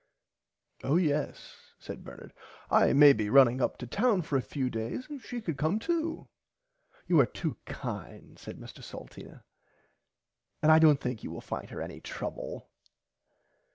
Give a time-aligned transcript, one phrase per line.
[0.83, 2.33] Oh yes said Bernard
[2.71, 5.77] I may be running up to town for a few days and she could come
[5.77, 6.27] too.
[7.05, 9.43] You are too kind said Mr Salteena
[10.63, 12.67] and I dont think you will find her any trouble.